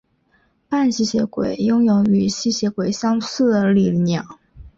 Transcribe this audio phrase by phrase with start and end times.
[0.67, 4.39] 半吸血鬼拥有与吸血鬼相似的力量。